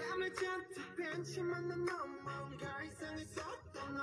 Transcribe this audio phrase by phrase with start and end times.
[0.00, 4.02] 땀을 잔뜩 벤치만 난 뭔가 이상했었던 너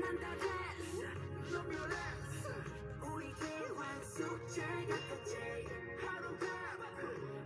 [0.00, 1.04] 난다 dance
[1.50, 2.48] no violence
[3.02, 5.32] 우리 대화 숙제 같았지
[6.00, 6.46] 하루 밥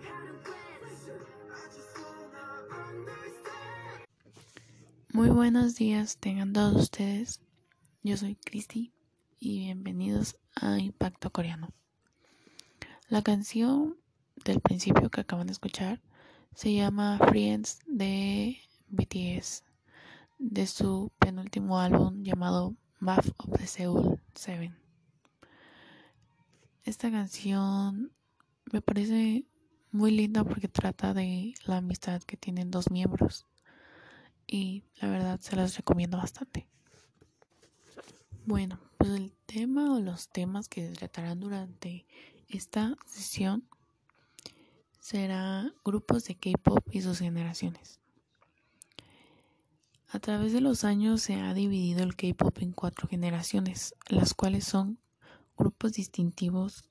[0.04, 1.10] 하루 glance
[1.50, 2.44] I just wanna
[2.90, 4.06] understand
[5.12, 7.40] Muy buenos días tengan todos ustedes.
[8.02, 8.92] Yo soy Cristi
[9.38, 11.70] y bienvenidos a Impacto Coreano.
[13.08, 13.96] La canción
[14.43, 16.01] del principio que acaban de escuchar
[16.55, 18.57] se llama Friends de
[18.89, 19.63] BTS
[20.39, 24.73] de su penúltimo álbum llamado Map of the Seoul 7.
[26.83, 28.11] Esta canción
[28.71, 29.45] me parece
[29.91, 33.45] muy linda porque trata de la amistad que tienen dos miembros
[34.47, 36.67] y la verdad se las recomiendo bastante.
[38.45, 42.05] Bueno, pues el tema o los temas que se tratarán durante
[42.49, 43.65] esta sesión
[45.01, 47.99] será grupos de K-pop y sus generaciones.
[50.07, 54.63] A través de los años se ha dividido el K-pop en cuatro generaciones, las cuales
[54.63, 54.99] son
[55.57, 56.83] grupos distintivos,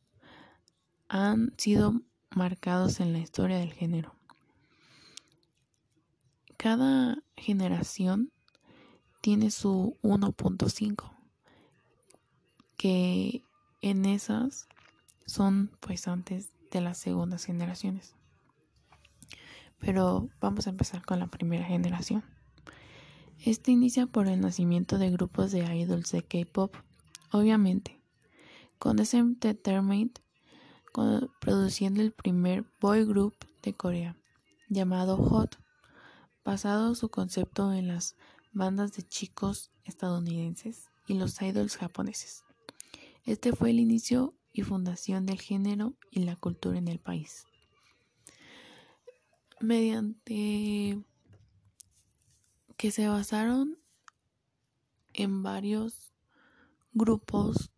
[1.09, 4.15] han sido marcados en la historia del género.
[6.57, 8.33] Cada generación
[9.21, 11.13] tiene su 1.5,
[12.77, 13.45] que
[13.83, 14.67] en esas
[15.27, 18.15] son pues antes de las segundas generaciones.
[19.79, 22.25] Pero vamos a empezar con la primera generación.
[23.45, 26.75] Este inicia por el nacimiento de grupos de idols de K-pop,
[27.31, 28.01] obviamente,
[28.79, 30.19] con ese Entertainment
[31.41, 34.17] produciendo el primer boy group de Corea,
[34.69, 35.59] llamado Hot,
[36.45, 38.17] basado su concepto en las
[38.53, 42.45] bandas de chicos estadounidenses y los idols japoneses.
[43.25, 47.47] Este fue el inicio y fundación del género y la cultura en el país.
[49.61, 51.03] Mediante
[52.77, 53.79] que se basaron
[55.13, 56.15] en varios
[56.93, 57.71] grupos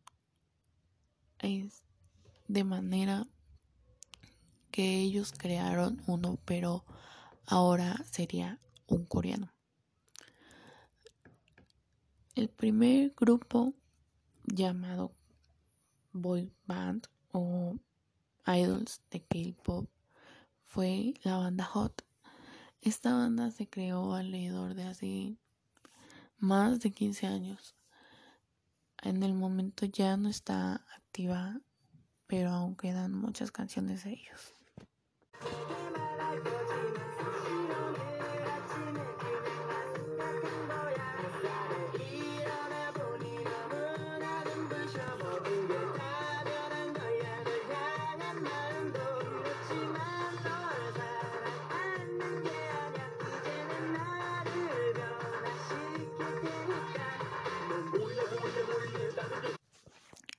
[2.47, 3.27] de manera
[4.71, 6.85] que ellos crearon uno, pero
[7.47, 9.53] ahora sería un coreano.
[12.35, 13.75] El primer grupo
[14.45, 15.13] llamado
[16.13, 17.77] boy band o
[18.47, 19.89] idols de K-pop
[20.67, 22.05] fue la banda Hot.
[22.81, 25.37] Esta banda se creó alrededor de hace
[26.39, 27.75] más de 15 años.
[29.03, 31.61] En el momento ya no está activa,
[32.27, 34.55] pero aún quedan muchas canciones de ellos.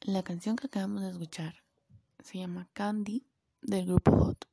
[0.05, 1.63] La canción que acabamos de escuchar
[2.21, 3.25] se llama Candy
[3.61, 4.49] del grupo Hot.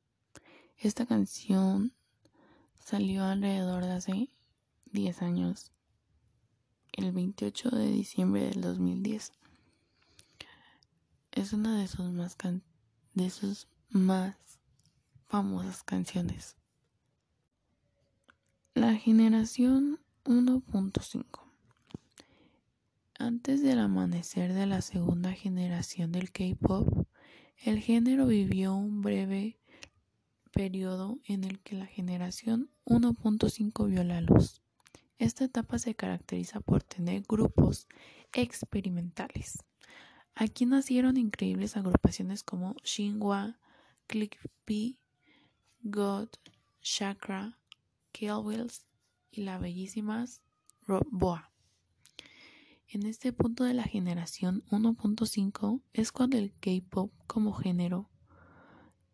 [0.77, 1.91] Esta canción
[2.73, 4.29] salió alrededor de hace
[4.93, 5.73] 10 años,
[6.93, 9.33] el 28 de diciembre del 2010.
[11.33, 12.37] Es una de sus más
[13.13, 14.37] de sus más
[15.27, 16.55] famosas canciones.
[18.73, 21.50] La generación 1.5
[23.21, 27.05] Antes del amanecer de la segunda generación del K-pop,
[27.57, 29.59] el género vivió un breve
[30.51, 34.63] periodo en el que la generación 1.5 vio la luz.
[35.19, 37.87] Esta etapa se caracteriza por tener grupos
[38.33, 39.59] experimentales.
[40.33, 43.59] Aquí nacieron increíbles agrupaciones como Shinhwa,
[44.07, 44.97] Click B,
[45.83, 46.29] God,
[46.81, 47.59] Chakra,
[48.13, 48.87] Killwills
[49.29, 50.25] y la bellísima
[51.11, 51.50] Boa.
[52.93, 58.09] En este punto de la generación 1.5 es cuando el K-pop como género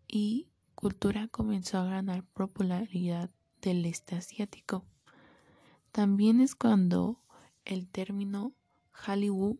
[0.07, 3.29] y cultura comenzó a ganar popularidad
[3.61, 4.83] del este asiático.
[5.91, 7.21] También es cuando
[7.65, 8.55] el término
[8.93, 9.59] Hallyu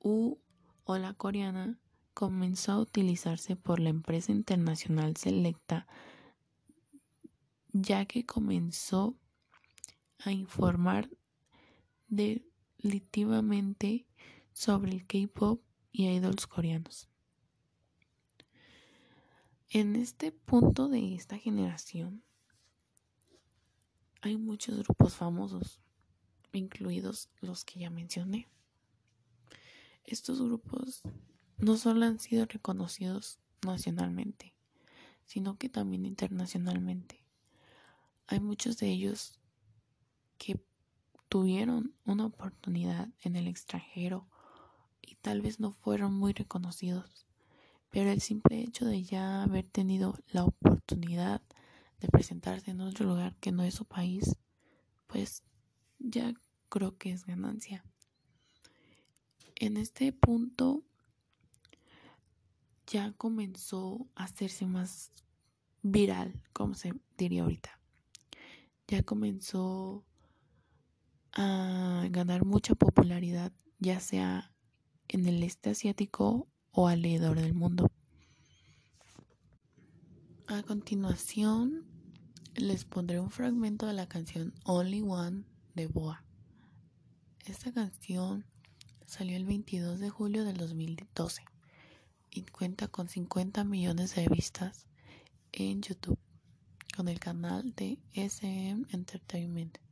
[0.00, 0.38] u
[0.82, 1.78] o la coreana
[2.14, 5.86] comenzó a utilizarse por la empresa internacional Selecta,
[7.72, 9.14] ya que comenzó
[10.18, 11.08] a informar
[12.84, 14.06] definitivamente
[14.52, 17.08] sobre el K-pop y idols coreanos.
[19.70, 22.22] En este punto de esta generación
[24.20, 25.80] hay muchos grupos famosos,
[26.52, 28.48] incluidos los que ya mencioné.
[30.04, 31.02] Estos grupos
[31.56, 34.54] no solo han sido reconocidos nacionalmente,
[35.24, 37.24] sino que también internacionalmente.
[38.26, 39.38] Hay muchos de ellos
[40.36, 40.60] que
[41.34, 44.28] tuvieron una oportunidad en el extranjero
[45.02, 47.26] y tal vez no fueron muy reconocidos,
[47.90, 51.42] pero el simple hecho de ya haber tenido la oportunidad
[51.98, 54.36] de presentarse en otro lugar que no es su país,
[55.08, 55.42] pues
[55.98, 56.34] ya
[56.68, 57.84] creo que es ganancia.
[59.56, 60.84] En este punto
[62.86, 65.10] ya comenzó a hacerse más
[65.82, 67.80] viral, como se diría ahorita.
[68.86, 70.04] Ya comenzó
[71.34, 74.52] a ganar mucha popularidad, ya sea
[75.08, 77.90] en el este asiático o alrededor del mundo.
[80.46, 81.84] A continuación,
[82.54, 85.44] les pondré un fragmento de la canción Only One
[85.74, 86.24] de Boa.
[87.46, 88.44] Esta canción
[89.06, 91.42] salió el 22 de julio del 2012
[92.30, 94.86] y cuenta con 50 millones de vistas
[95.52, 96.18] en YouTube
[96.96, 99.83] con el canal de SM Entertainment.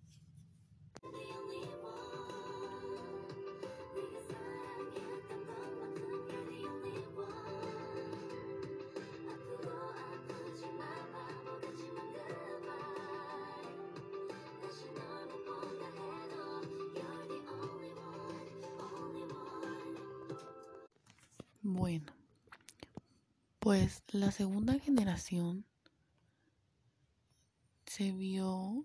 [23.73, 25.65] Pues la segunda generación
[27.87, 28.85] se vio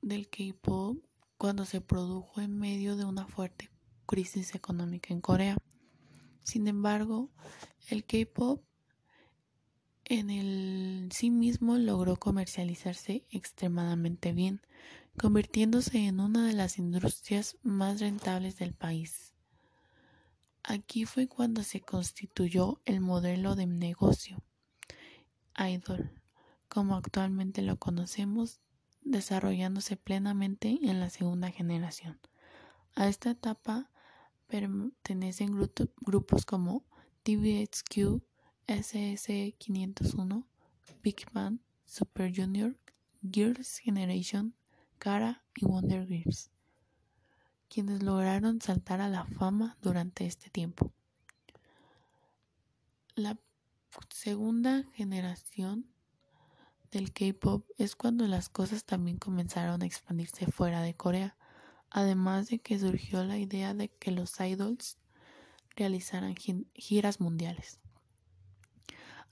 [0.00, 1.04] del K-pop
[1.38, 3.72] cuando se produjo en medio de una fuerte
[4.06, 5.56] crisis económica en Corea.
[6.44, 7.32] Sin embargo,
[7.88, 8.62] el K-pop
[10.04, 14.60] en el sí mismo logró comercializarse extremadamente bien,
[15.18, 19.33] convirtiéndose en una de las industrias más rentables del país.
[20.66, 24.42] Aquí fue cuando se constituyó el modelo de negocio
[25.58, 26.10] idol,
[26.68, 28.60] como actualmente lo conocemos,
[29.02, 32.18] desarrollándose plenamente en la segunda generación.
[32.94, 33.90] A esta etapa
[34.46, 35.54] pertenecen
[36.00, 36.86] grupos como
[37.24, 38.22] TVXQ,
[38.66, 40.46] SS501,
[41.02, 42.74] Big Bang, Super Junior,
[43.22, 44.54] Girls' Generation,
[44.98, 46.53] Cara y Wonder Girls
[47.68, 50.92] quienes lograron saltar a la fama durante este tiempo.
[53.14, 53.38] La
[54.10, 55.86] segunda generación
[56.90, 61.36] del K-Pop es cuando las cosas también comenzaron a expandirse fuera de Corea,
[61.90, 64.98] además de que surgió la idea de que los idols
[65.76, 66.34] realizaran
[66.74, 67.80] giras mundiales.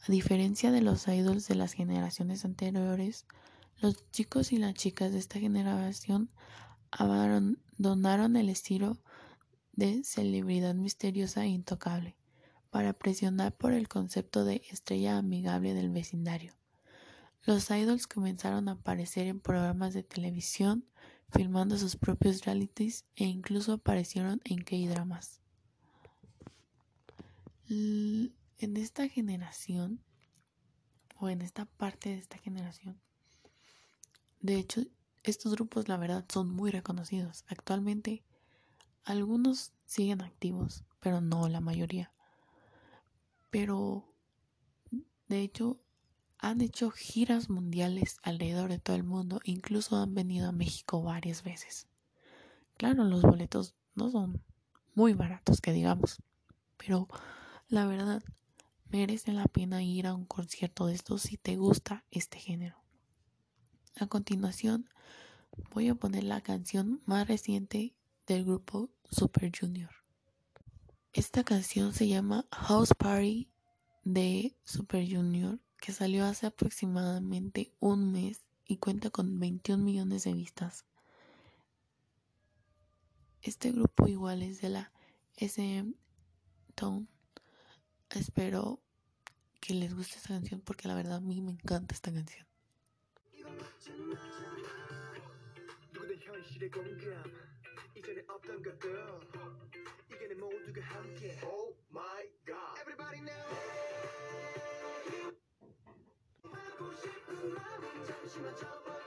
[0.08, 3.26] A diferencia de los idols de las generaciones anteriores,
[3.81, 6.31] los chicos y las chicas de esta generación
[7.82, 8.99] donaron el estilo
[9.73, 12.17] de celebridad misteriosa e intocable
[12.70, 16.55] para presionar por el concepto de estrella amigable del vecindario.
[17.44, 20.87] Los idols comenzaron a aparecer en programas de televisión,
[21.31, 25.40] filmando sus propios realities e incluso aparecieron en K-dramas.
[27.69, 30.00] En esta generación,
[31.17, 33.00] o en esta parte de esta generación,
[34.40, 34.82] de hecho
[35.22, 37.44] estos grupos, la verdad, son muy reconocidos.
[37.48, 38.24] Actualmente,
[39.04, 42.12] algunos siguen activos, pero no la mayoría.
[43.50, 44.04] Pero,
[45.28, 45.80] de hecho,
[46.38, 49.41] han hecho giras mundiales alrededor de todo el mundo.
[49.44, 51.86] Incluso han venido a México varias veces.
[52.76, 54.43] Claro, los boletos no son
[54.94, 56.22] muy baratos, que digamos.
[56.76, 57.08] Pero,
[57.69, 58.22] la verdad,
[58.91, 62.81] merece la pena ir a un concierto de estos si te gusta este género.
[63.96, 64.89] A continuación,
[65.75, 67.94] voy a poner la canción más reciente
[68.27, 69.91] del grupo Super Junior.
[71.13, 73.51] Esta canción se llama House Party
[74.05, 80.32] de Super Junior, que salió hace aproximadamente un mes y cuenta con 21 millones de
[80.32, 80.87] vistas.
[83.43, 84.93] Este grupo igual es de la
[85.37, 85.94] SM
[86.75, 87.06] Tone.
[88.08, 88.81] Espero
[89.61, 92.51] que les guste esta canción porque la verdad a mí me encanta esta canción.
[96.42, 97.24] 현실의 공감
[97.96, 99.20] 이전에 없던 것들.
[100.08, 101.40] 이게 내 모두가 함께.
[101.44, 102.80] Oh my god.
[102.80, 103.82] Everybody now
[106.42, 109.01] 하고 싶은 마음은 잠시만 접어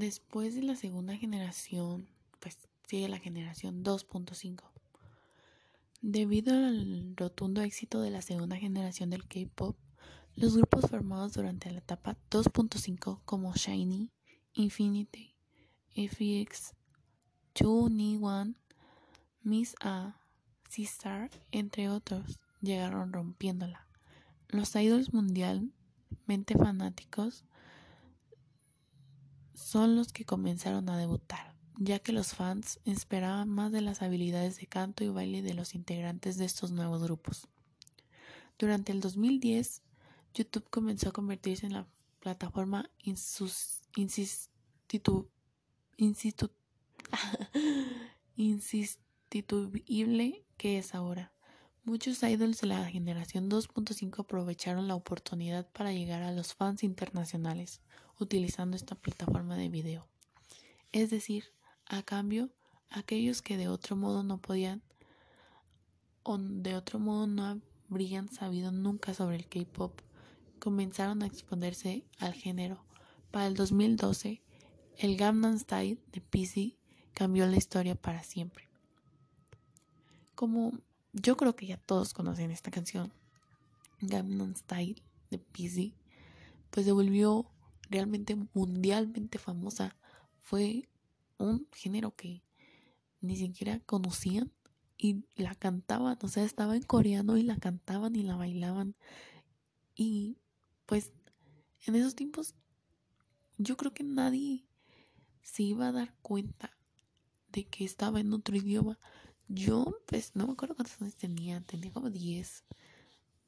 [0.00, 4.62] Después de la segunda generación pues sigue la generación 2.5.
[6.00, 9.76] Debido al rotundo éxito de la segunda generación del K-Pop,
[10.36, 14.10] Los grupos formados durante la etapa 2.5 como Shiny,
[14.54, 15.34] Infinity,
[15.94, 16.72] FX,
[17.54, 18.54] 2NE1,
[19.42, 20.18] Miss A,
[20.70, 23.86] C-Star, entre otros, llegaron rompiéndola.
[24.48, 27.44] Los idols mundialmente fanáticos
[29.60, 34.58] son los que comenzaron a debutar, ya que los fans esperaban más de las habilidades
[34.58, 37.46] de canto y baile de los integrantes de estos nuevos grupos.
[38.58, 39.82] Durante el 2010,
[40.34, 41.86] YouTube comenzó a convertirse en la
[42.20, 45.30] plataforma insustituible
[50.56, 51.32] que es ahora.
[51.84, 57.80] Muchos idols de la generación 2.5 aprovecharon la oportunidad para llegar a los fans internacionales
[58.20, 60.06] utilizando esta plataforma de video.
[60.92, 61.44] Es decir,
[61.86, 62.50] a cambio,
[62.90, 64.82] aquellos que de otro modo no podían
[66.22, 70.00] o de otro modo no habrían sabido nunca sobre el K-pop
[70.58, 72.84] comenzaron a exponerse al género.
[73.30, 74.42] Para el 2012,
[74.98, 76.76] el Gangnam Style de PC
[77.14, 78.68] cambió la historia para siempre.
[80.34, 80.72] Como
[81.12, 83.12] yo creo que ya todos conocen esta canción,
[84.00, 85.94] Gangnam Style de PC,
[86.70, 87.46] pues se volvió
[87.90, 89.96] realmente mundialmente famosa.
[90.42, 90.88] Fue
[91.38, 92.42] un género que
[93.20, 94.50] ni siquiera conocían
[94.96, 98.94] y la cantaban, o sea, estaba en coreano y la cantaban y la bailaban.
[99.94, 100.38] Y
[100.86, 101.12] pues
[101.86, 102.54] en esos tiempos
[103.58, 104.64] yo creo que nadie
[105.42, 106.76] se iba a dar cuenta
[107.52, 108.98] de que estaba en otro idioma.
[109.48, 112.64] Yo, pues, no me acuerdo cuántos años tenía, tenía como 10.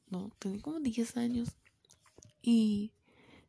[0.09, 1.49] No, tenía como 10 años.
[2.41, 2.91] Y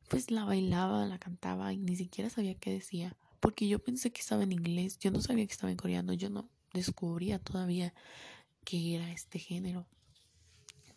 [0.09, 3.17] pues la bailaba, la cantaba y ni siquiera sabía qué decía.
[3.41, 6.31] Porque yo pensé que estaba en inglés, yo no sabía que estaba en coreano, yo
[6.31, 7.95] no descubría todavía
[8.65, 9.87] que era este género.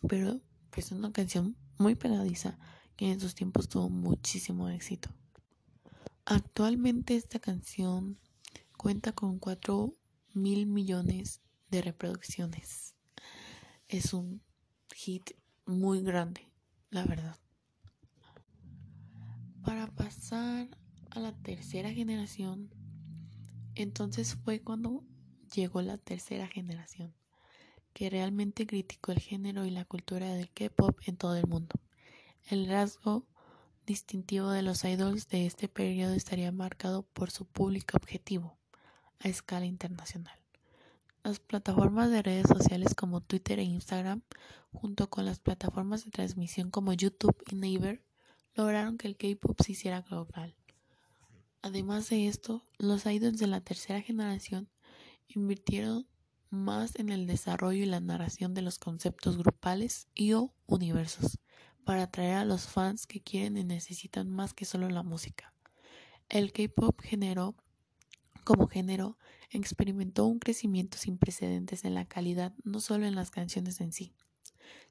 [0.08, 2.58] Pero pues es una canción muy pegadiza
[2.96, 5.10] que en sus tiempos tuvo muchísimo éxito.
[6.24, 8.18] Actualmente esta canción
[8.76, 9.94] cuenta con 4
[10.34, 12.94] mil millones de reproducciones.
[13.88, 14.42] Es un
[14.94, 15.30] hit
[15.66, 16.48] muy grande,
[16.90, 17.36] la verdad.
[19.68, 20.66] Para pasar
[21.10, 22.70] a la tercera generación,
[23.74, 25.04] entonces fue cuando
[25.54, 27.12] llegó la tercera generación,
[27.92, 31.74] que realmente criticó el género y la cultura del K-pop en todo el mundo.
[32.46, 33.26] El rasgo
[33.84, 38.56] distintivo de los idols de este periodo estaría marcado por su público objetivo
[39.18, 40.40] a escala internacional.
[41.22, 44.22] Las plataformas de redes sociales como Twitter e Instagram,
[44.72, 48.07] junto con las plataformas de transmisión como YouTube y Naver,
[48.58, 50.56] lograron que el K-pop se hiciera global.
[51.62, 54.68] Además de esto, los idols de la tercera generación
[55.28, 56.08] invirtieron
[56.50, 61.38] más en el desarrollo y la narración de los conceptos grupales y o universos,
[61.84, 65.54] para atraer a los fans que quieren y necesitan más que solo la música.
[66.28, 67.54] El K-pop generó,
[68.42, 69.18] como género,
[69.50, 74.14] experimentó un crecimiento sin precedentes en la calidad, no solo en las canciones en sí,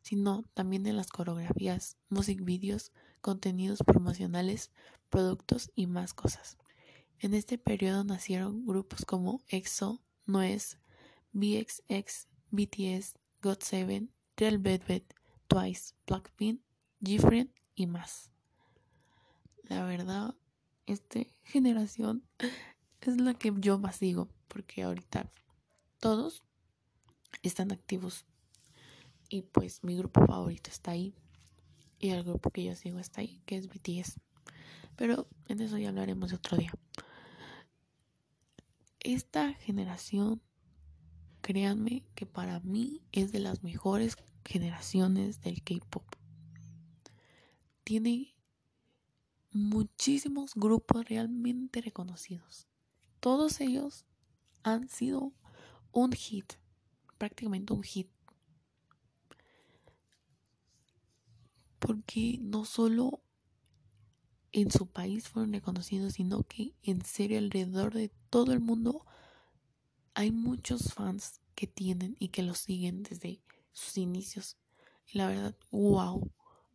[0.01, 4.71] sino también en las coreografías, music videos, contenidos promocionales,
[5.09, 6.57] productos y más cosas.
[7.19, 10.77] En este periodo nacieron grupos como EXO, NOES,
[11.31, 15.05] BXX, BTS, GOT7, Real
[15.47, 16.61] Twice, Blackpink
[17.03, 18.31] Gifren y más.
[19.63, 20.35] La verdad,
[20.85, 22.23] esta generación
[23.01, 25.31] es la que yo más digo, porque ahorita
[25.99, 26.43] todos
[27.41, 28.25] están activos.
[29.29, 31.13] Y pues mi grupo favorito está ahí.
[31.99, 34.19] Y el grupo que yo sigo está ahí, que es BTS.
[34.95, 36.71] Pero en eso ya hablaremos otro día.
[38.99, 40.41] Esta generación,
[41.41, 46.03] créanme que para mí es de las mejores generaciones del K-Pop
[47.87, 48.35] tiene
[49.53, 52.67] muchísimos grupos realmente reconocidos.
[53.21, 54.03] Todos ellos
[54.61, 55.31] han sido
[55.93, 56.55] un hit,
[57.17, 58.09] prácticamente un hit.
[61.87, 63.21] Porque no solo
[64.51, 69.05] en su país fueron reconocidos, sino que en serio alrededor de todo el mundo
[70.13, 73.39] hay muchos fans que tienen y que los siguen desde
[73.71, 74.57] sus inicios.
[75.05, 76.29] Y la verdad, wow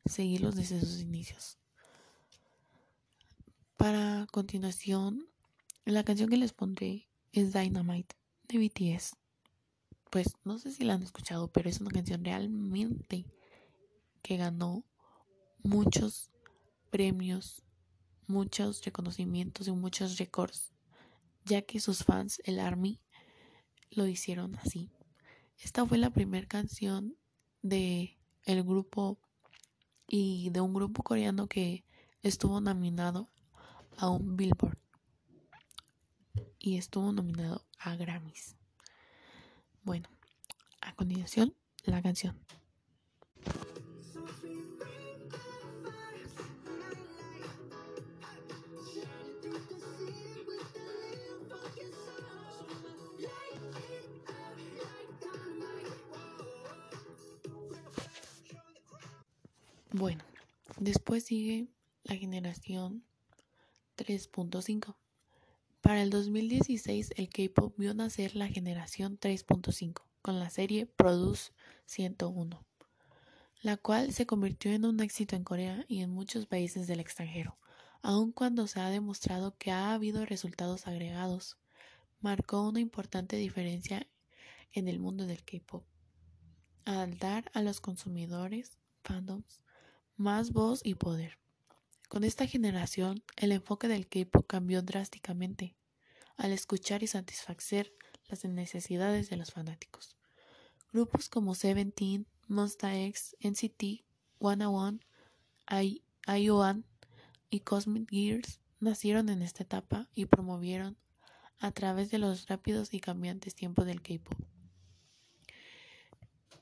[0.06, 1.58] seguirlos desde sus inicios.
[3.76, 5.28] Para continuación,
[5.84, 8.16] la canción que les pondré es Dynamite
[8.48, 9.16] de BTS.
[10.08, 13.26] Pues no sé si la han escuchado, pero es una canción realmente
[14.22, 14.86] que ganó
[15.62, 16.30] muchos
[16.90, 17.62] premios,
[18.26, 20.72] muchos reconocimientos y muchos récords,
[21.44, 23.00] ya que sus fans, el Army,
[23.90, 24.90] lo hicieron así.
[25.58, 27.16] Esta fue la primera canción
[27.62, 29.18] de el grupo
[30.08, 31.84] y de un grupo coreano que
[32.22, 33.30] estuvo nominado
[33.96, 34.78] a un Billboard
[36.58, 38.56] y estuvo nominado a Grammys.
[39.82, 40.08] Bueno,
[40.80, 41.54] a continuación
[41.84, 42.38] la canción.
[59.94, 60.24] Bueno,
[60.78, 61.68] después sigue
[62.04, 63.04] la generación
[63.98, 64.96] 3.5.
[65.82, 71.52] Para el 2016, el K-pop vio nacer la generación 3.5 con la serie Produce
[71.84, 72.64] 101,
[73.60, 77.58] la cual se convirtió en un éxito en Corea y en muchos países del extranjero,
[78.00, 81.58] aun cuando se ha demostrado que ha habido resultados agregados.
[82.22, 84.08] Marcó una importante diferencia
[84.72, 85.84] en el mundo del K-pop,
[86.86, 89.60] al dar a los consumidores, fandoms,
[90.22, 91.36] más voz y poder.
[92.08, 95.74] Con esta generación, el enfoque del K-pop cambió drásticamente
[96.36, 97.92] al escuchar y satisfacer
[98.28, 100.16] las necesidades de los fanáticos.
[100.92, 104.04] Grupos como Seventeen, Monsta X, NCT,
[104.38, 105.00] One One,
[106.28, 106.84] IOAN
[107.50, 110.96] y Cosmic Gears nacieron en esta etapa y promovieron
[111.58, 114.38] a través de los rápidos y cambiantes tiempos del K-pop.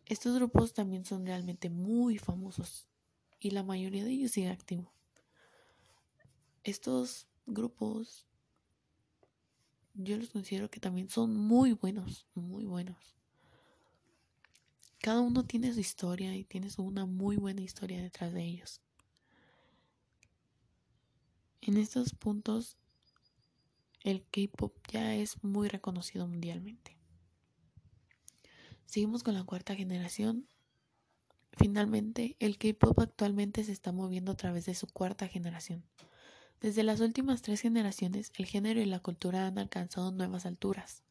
[0.06, 2.89] Estos grupos también son realmente muy famosos
[3.40, 4.92] y la mayoría de ellos sigue activo.
[6.62, 8.26] Estos grupos
[9.94, 13.16] yo los considero que también son muy buenos, muy buenos.
[15.00, 18.80] Cada uno tiene su historia y tienes una muy buena historia detrás de ellos.
[21.62, 22.76] En estos puntos,
[24.02, 26.96] el K-Pop ya es muy reconocido mundialmente.
[28.86, 30.48] Seguimos con la cuarta generación
[31.52, 35.84] Finalmente, el K-pop actualmente se está moviendo a través de su cuarta generación.
[36.60, 41.02] Desde las últimas tres generaciones, el género y la cultura han alcanzado nuevas alturas.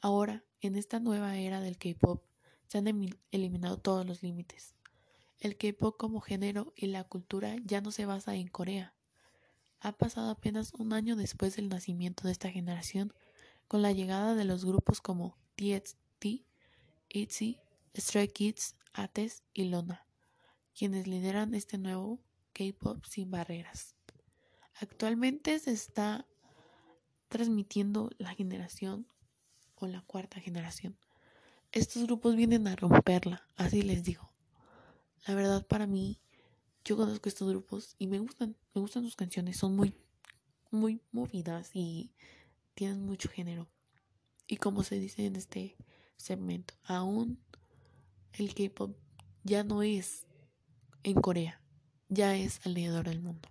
[0.00, 2.22] Ahora, en esta nueva era del K-pop,
[2.66, 2.88] se han
[3.30, 4.74] eliminado todos los límites.
[5.38, 8.94] El K-pop como género y la cultura ya no se basa en Corea.
[9.80, 13.12] Ha pasado apenas un año después del nacimiento de esta generación,
[13.68, 16.46] con la llegada de los grupos como TXT,
[17.10, 17.58] ITZY,
[17.94, 20.06] Stray Kids, Ates y Lona,
[20.72, 22.20] quienes lideran este nuevo
[22.52, 23.96] K-pop sin barreras.
[24.80, 26.26] Actualmente se está
[27.28, 29.06] transmitiendo la generación
[29.74, 30.96] o la cuarta generación.
[31.72, 34.32] Estos grupos vienen a romperla, así les digo.
[35.26, 36.20] La verdad para mí,
[36.84, 39.96] yo conozco estos grupos y me gustan, me gustan sus canciones, son muy,
[40.70, 42.12] muy movidas y
[42.74, 43.68] tienen mucho género.
[44.46, 45.76] Y como se dice en este
[46.16, 47.43] segmento, aún
[48.38, 48.96] el K-pop
[49.44, 50.26] ya no es
[51.02, 51.60] en Corea,
[52.08, 53.48] ya es alrededor del mundo.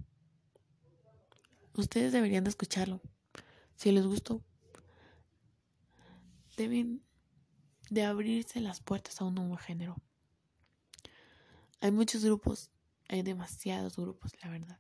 [1.76, 3.02] Ustedes deberían de escucharlo.
[3.76, 4.44] Si les gustó,
[6.58, 7.02] deben
[7.90, 9.96] de abrirse las puertas a un nuevo género.
[11.80, 12.70] Hay muchos grupos,
[13.08, 14.80] hay demasiados grupos, la verdad.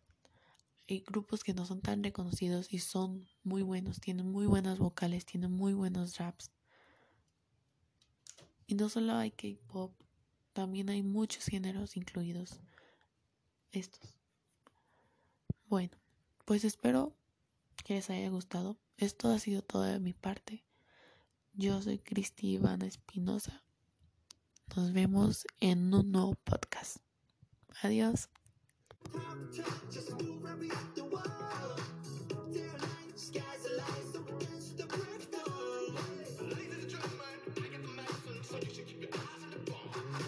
[0.90, 5.26] Hay grupos que no son tan reconocidos y son muy buenos, tienen muy buenas vocales,
[5.26, 6.52] tienen muy buenos raps.
[8.68, 9.94] Y no solo hay K-pop,
[10.54, 12.60] también hay muchos géneros incluidos
[13.72, 14.18] estos.
[15.68, 15.98] Bueno,
[16.46, 17.14] pues espero
[17.84, 18.78] que les haya gustado.
[18.98, 20.64] Esto ha sido todo de mi parte.
[21.54, 23.64] Yo soy Cristi Ivana Espinosa.
[24.76, 26.98] Nos vemos en un nuevo podcast.
[27.82, 28.30] Adiós.